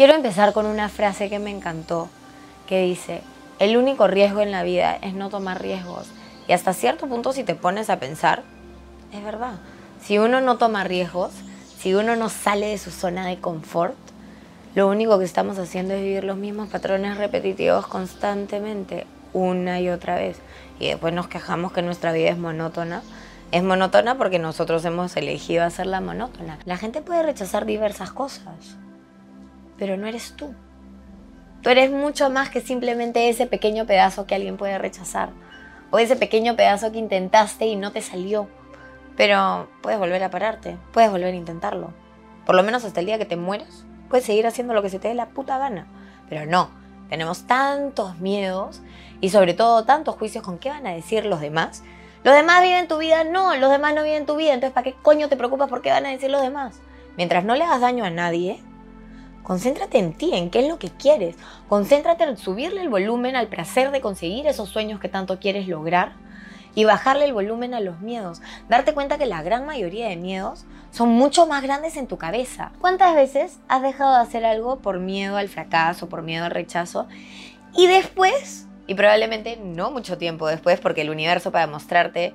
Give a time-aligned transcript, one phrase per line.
[0.00, 2.08] Quiero empezar con una frase que me encantó,
[2.66, 3.20] que dice,
[3.58, 6.06] el único riesgo en la vida es no tomar riesgos.
[6.48, 8.42] Y hasta cierto punto si te pones a pensar,
[9.12, 9.58] es verdad.
[10.00, 11.32] Si uno no toma riesgos,
[11.78, 13.94] si uno no sale de su zona de confort,
[14.74, 20.14] lo único que estamos haciendo es vivir los mismos patrones repetitivos constantemente, una y otra
[20.14, 20.38] vez.
[20.78, 23.02] Y después nos quejamos que nuestra vida es monótona.
[23.52, 26.58] Es monótona porque nosotros hemos elegido hacerla monótona.
[26.64, 28.78] La gente puede rechazar diversas cosas,
[29.80, 30.54] pero no eres tú.
[31.62, 35.30] Tú eres mucho más que simplemente ese pequeño pedazo que alguien puede rechazar.
[35.90, 38.46] O ese pequeño pedazo que intentaste y no te salió.
[39.16, 41.92] Pero puedes volver a pararte, puedes volver a intentarlo.
[42.44, 44.98] Por lo menos hasta el día que te mueras, puedes seguir haciendo lo que se
[44.98, 45.86] te dé la puta gana.
[46.28, 46.70] Pero no,
[47.08, 48.82] tenemos tantos miedos
[49.22, 51.82] y sobre todo tantos juicios con qué van a decir los demás.
[52.22, 54.94] Los demás viven tu vida, no, los demás no viven tu vida, entonces ¿para qué
[55.02, 56.80] coño te preocupas por qué van a decir los demás?
[57.16, 58.62] Mientras no le hagas daño a nadie,
[59.42, 61.36] concéntrate en ti, en qué es lo que quieres.
[61.68, 66.12] Concéntrate en subirle el volumen al placer de conseguir esos sueños que tanto quieres lograr
[66.74, 68.40] y bajarle el volumen a los miedos.
[68.68, 72.72] Darte cuenta que la gran mayoría de miedos son mucho más grandes en tu cabeza.
[72.80, 77.08] ¿Cuántas veces has dejado de hacer algo por miedo al fracaso, por miedo al rechazo?
[77.76, 82.34] Y después, y probablemente no mucho tiempo después, porque el universo para mostrarte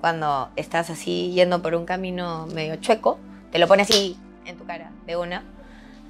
[0.00, 3.18] cuando estás así yendo por un camino medio chueco,
[3.50, 5.42] te lo pone así en tu cara de una.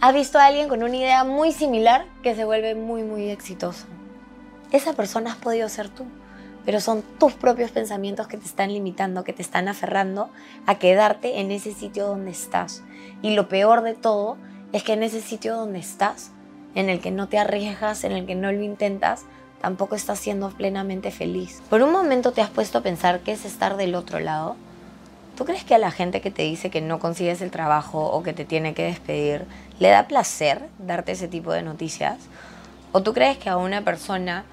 [0.01, 3.87] Has visto a alguien con una idea muy similar que se vuelve muy, muy exitoso.
[4.71, 6.05] Esa persona has podido ser tú
[6.65, 10.31] pero son tus propios pensamientos que te están limitando, que te están aferrando
[10.67, 12.83] a quedarte en ese sitio donde estás.
[13.23, 14.37] Y lo peor de todo
[14.73, 16.31] es que en ese sitio donde estás,
[16.75, 19.25] en el que no te arriesgas, en el que no lo intentas,
[19.61, 21.63] tampoco estás siendo plenamente feliz.
[21.71, 24.57] ¿Por un momento te has puesto a pensar qué es estar del otro lado?
[25.37, 28.23] ¿Tú crees que a la gente que te dice que no consigues el trabajo o
[28.23, 29.47] que te tiene que despedir,
[29.81, 32.19] le da placer darte ese tipo de noticias?
[32.93, 34.45] ¿O tú crees que a una persona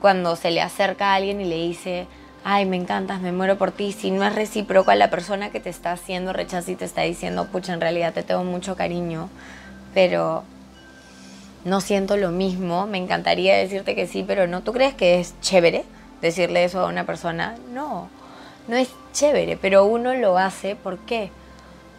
[0.00, 2.06] cuando se le acerca a alguien y le dice,
[2.44, 5.60] ay, me encantas, me muero por ti, si no es recíproco a la persona que
[5.60, 9.28] te está haciendo rechazo y te está diciendo, pucha, en realidad te tengo mucho cariño,
[9.92, 10.44] pero
[11.64, 15.34] no siento lo mismo, me encantaría decirte que sí, pero no, ¿tú crees que es
[15.40, 15.84] chévere
[16.20, 17.56] decirle eso a una persona?
[17.72, 18.08] No,
[18.68, 21.30] no es chévere, pero uno lo hace, ¿por qué?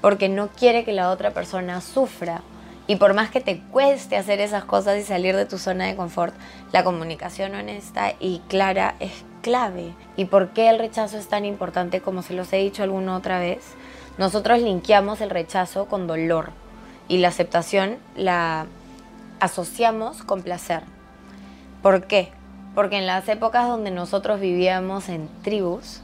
[0.01, 2.41] Porque no quiere que la otra persona sufra
[2.85, 5.96] y por más que te cueste hacer esas cosas y salir de tu zona de
[5.96, 6.34] confort,
[6.72, 9.94] la comunicación honesta y clara es clave.
[10.18, 13.40] ¿Y por qué el rechazo es tan importante como se los he dicho alguna otra
[13.40, 13.63] vez?
[14.18, 16.52] Nosotros linkeamos el rechazo con dolor
[17.07, 18.66] y la aceptación la
[19.40, 20.84] asociamos con placer.
[21.81, 22.31] ¿Por qué?
[22.75, 26.02] Porque en las épocas donde nosotros vivíamos en tribus,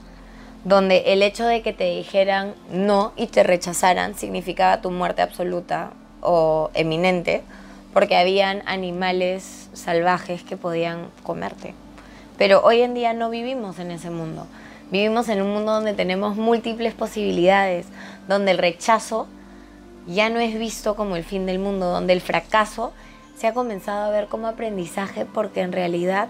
[0.63, 5.91] donde el hecho de que te dijeran no y te rechazaran significaba tu muerte absoluta
[6.21, 7.43] o eminente,
[7.93, 11.73] porque habían animales salvajes que podían comerte.
[12.37, 14.47] Pero hoy en día no vivimos en ese mundo.
[14.91, 17.85] Vivimos en un mundo donde tenemos múltiples posibilidades,
[18.27, 19.27] donde el rechazo
[20.07, 22.91] ya no es visto como el fin del mundo, donde el fracaso
[23.37, 26.27] se ha comenzado a ver como aprendizaje porque en realidad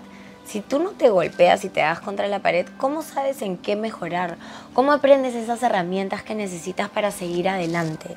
[0.49, 3.75] si tú no te golpeas y te das contra la pared, ¿cómo sabes en qué
[3.75, 4.37] mejorar?
[4.73, 8.15] ¿Cómo aprendes esas herramientas que necesitas para seguir adelante?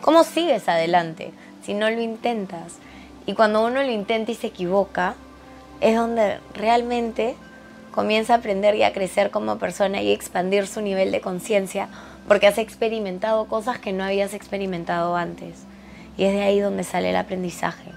[0.00, 1.30] ¿Cómo sigues adelante
[1.64, 2.78] si no lo intentas?
[3.24, 5.14] Y cuando uno lo intenta y se equivoca,
[5.80, 7.36] es donde realmente
[7.92, 11.88] comienza a aprender y a crecer como persona y expandir su nivel de conciencia
[12.26, 15.66] porque has experimentado cosas que no habías experimentado antes.
[16.16, 17.89] Y es de ahí donde sale el aprendizaje.